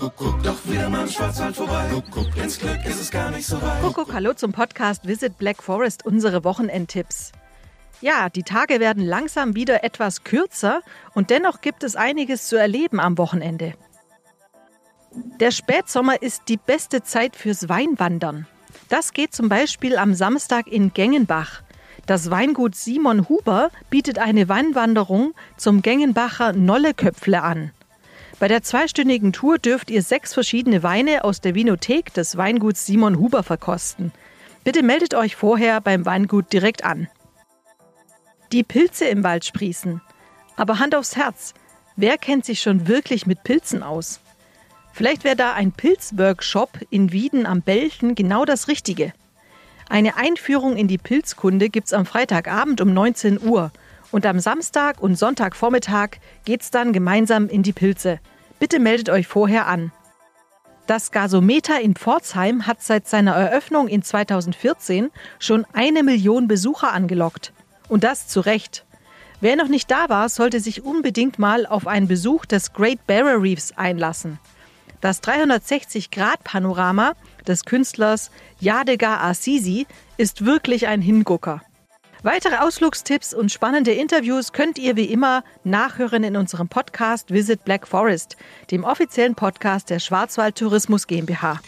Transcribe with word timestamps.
Kuckuck, 0.00 0.42
doch 0.42 0.56
wieder 0.64 0.88
mal 0.88 1.02
im 1.02 1.08
Schwarzwald 1.08 1.54
vorbei. 1.54 1.86
Kuckuck, 1.92 2.34
ins 2.38 2.58
Glück 2.58 2.86
ist 2.86 3.02
es 3.02 3.10
gar 3.10 3.30
nicht 3.30 3.46
so 3.46 3.60
weit. 3.60 3.82
Kuckuck, 3.82 4.14
hallo 4.14 4.32
zum 4.32 4.50
Podcast 4.50 5.06
Visit 5.06 5.36
Black 5.36 5.62
Forest, 5.62 6.06
unsere 6.06 6.42
Wochenendtipps. 6.42 7.32
Ja, 8.00 8.30
die 8.30 8.42
Tage 8.42 8.80
werden 8.80 9.04
langsam 9.04 9.54
wieder 9.54 9.84
etwas 9.84 10.24
kürzer 10.24 10.80
und 11.12 11.28
dennoch 11.28 11.60
gibt 11.60 11.84
es 11.84 11.96
einiges 11.96 12.48
zu 12.48 12.56
erleben 12.56 12.98
am 12.98 13.18
Wochenende. 13.18 13.74
Der 15.38 15.50
Spätsommer 15.50 16.22
ist 16.22 16.44
die 16.48 16.56
beste 16.56 17.02
Zeit 17.02 17.36
fürs 17.36 17.68
Weinwandern. 17.68 18.46
Das 18.88 19.12
geht 19.12 19.34
zum 19.34 19.50
Beispiel 19.50 19.98
am 19.98 20.14
Samstag 20.14 20.66
in 20.66 20.94
Gengenbach. 20.94 21.60
Das 22.06 22.30
Weingut 22.30 22.74
Simon 22.74 23.28
Huber 23.28 23.70
bietet 23.90 24.18
eine 24.18 24.48
Weinwanderung 24.48 25.34
zum 25.58 25.82
Gengenbacher 25.82 26.54
Nolleköpfle 26.54 27.42
an. 27.42 27.72
Bei 28.40 28.48
der 28.48 28.62
zweistündigen 28.62 29.34
Tour 29.34 29.58
dürft 29.58 29.90
ihr 29.90 30.02
sechs 30.02 30.32
verschiedene 30.32 30.82
Weine 30.82 31.24
aus 31.24 31.42
der 31.42 31.54
Vinothek 31.54 32.14
des 32.14 32.38
Weinguts 32.38 32.86
Simon 32.86 33.18
Huber 33.18 33.42
verkosten. 33.42 34.12
Bitte 34.64 34.82
meldet 34.82 35.12
euch 35.12 35.36
vorher 35.36 35.82
beim 35.82 36.06
Weingut 36.06 36.50
direkt 36.50 36.82
an. 36.82 37.06
Die 38.50 38.64
Pilze 38.64 39.04
im 39.04 39.24
Wald 39.24 39.44
sprießen. 39.44 40.00
Aber 40.56 40.78
Hand 40.78 40.94
aufs 40.94 41.16
Herz, 41.16 41.52
wer 41.96 42.16
kennt 42.16 42.46
sich 42.46 42.62
schon 42.62 42.88
wirklich 42.88 43.26
mit 43.26 43.44
Pilzen 43.44 43.82
aus? 43.82 44.20
Vielleicht 44.94 45.22
wäre 45.22 45.36
da 45.36 45.52
ein 45.52 45.72
Pilzworkshop 45.72 46.78
in 46.88 47.12
Wieden 47.12 47.44
am 47.44 47.60
Belchen 47.60 48.14
genau 48.14 48.46
das 48.46 48.68
Richtige. 48.68 49.12
Eine 49.90 50.16
Einführung 50.16 50.78
in 50.78 50.88
die 50.88 50.98
Pilzkunde 50.98 51.68
gibt's 51.68 51.92
am 51.92 52.06
Freitagabend 52.06 52.80
um 52.80 52.94
19 52.94 53.38
Uhr 53.42 53.70
und 54.12 54.24
am 54.24 54.40
Samstag 54.40 55.02
und 55.02 55.16
Sonntagvormittag 55.16 56.20
geht's 56.46 56.70
dann 56.70 56.94
gemeinsam 56.94 57.46
in 57.46 57.62
die 57.62 57.74
Pilze. 57.74 58.18
Bitte 58.60 58.78
meldet 58.78 59.08
euch 59.08 59.26
vorher 59.26 59.66
an. 59.66 59.90
Das 60.86 61.10
Gasometer 61.12 61.80
in 61.80 61.94
Pforzheim 61.94 62.66
hat 62.66 62.82
seit 62.82 63.08
seiner 63.08 63.32
Eröffnung 63.32 63.88
in 63.88 64.02
2014 64.02 65.10
schon 65.38 65.66
eine 65.72 66.02
Million 66.02 66.46
Besucher 66.46 66.92
angelockt. 66.92 67.52
Und 67.88 68.04
das 68.04 68.28
zu 68.28 68.40
Recht. 68.40 68.84
Wer 69.40 69.56
noch 69.56 69.68
nicht 69.68 69.90
da 69.90 70.10
war, 70.10 70.28
sollte 70.28 70.60
sich 70.60 70.84
unbedingt 70.84 71.38
mal 71.38 71.64
auf 71.64 71.86
einen 71.86 72.06
Besuch 72.06 72.44
des 72.44 72.74
Great 72.74 73.06
Barrier 73.06 73.40
Reefs 73.40 73.72
einlassen. 73.72 74.38
Das 75.00 75.22
360-Grad-Panorama 75.22 77.14
des 77.46 77.64
Künstlers 77.64 78.30
Yadega 78.58 79.20
Assisi 79.22 79.86
ist 80.18 80.44
wirklich 80.44 80.86
ein 80.88 81.00
Hingucker. 81.00 81.62
Weitere 82.22 82.56
Ausflugstipps 82.56 83.32
und 83.32 83.50
spannende 83.50 83.92
Interviews 83.92 84.52
könnt 84.52 84.78
ihr 84.78 84.94
wie 84.94 85.06
immer 85.06 85.42
nachhören 85.64 86.22
in 86.22 86.36
unserem 86.36 86.68
Podcast 86.68 87.30
Visit 87.30 87.64
Black 87.64 87.88
Forest, 87.88 88.36
dem 88.70 88.84
offiziellen 88.84 89.34
Podcast 89.34 89.88
der 89.88 90.00
Schwarzwald 90.00 90.58
Tourismus 90.58 91.06
GmbH. 91.06 91.60